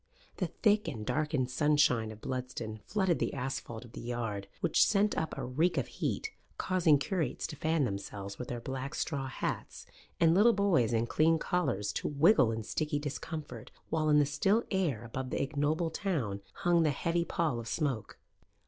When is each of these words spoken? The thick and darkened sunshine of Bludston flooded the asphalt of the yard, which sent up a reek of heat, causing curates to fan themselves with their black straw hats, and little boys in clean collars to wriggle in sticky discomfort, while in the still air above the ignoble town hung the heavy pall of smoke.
The 0.37 0.47
thick 0.47 0.87
and 0.87 1.05
darkened 1.05 1.51
sunshine 1.51 2.11
of 2.11 2.21
Bludston 2.21 2.79
flooded 2.87 3.19
the 3.19 3.35
asphalt 3.35 3.85
of 3.85 3.91
the 3.91 4.01
yard, 4.01 4.47
which 4.59 4.83
sent 4.83 5.15
up 5.15 5.37
a 5.37 5.45
reek 5.45 5.77
of 5.77 5.85
heat, 5.85 6.31
causing 6.57 6.97
curates 6.97 7.45
to 7.45 7.55
fan 7.55 7.83
themselves 7.85 8.39
with 8.39 8.47
their 8.47 8.59
black 8.59 8.95
straw 8.95 9.27
hats, 9.27 9.85
and 10.19 10.33
little 10.33 10.53
boys 10.53 10.91
in 10.91 11.05
clean 11.05 11.37
collars 11.37 11.93
to 11.93 12.09
wriggle 12.17 12.51
in 12.51 12.63
sticky 12.63 12.97
discomfort, 12.97 13.69
while 13.91 14.09
in 14.09 14.17
the 14.17 14.25
still 14.25 14.63
air 14.71 15.03
above 15.03 15.29
the 15.29 15.39
ignoble 15.39 15.91
town 15.91 16.41
hung 16.53 16.81
the 16.81 16.89
heavy 16.89 17.23
pall 17.23 17.59
of 17.59 17.67
smoke. 17.67 18.17